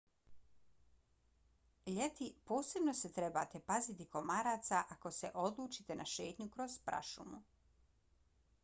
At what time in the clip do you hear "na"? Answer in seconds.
6.03-6.11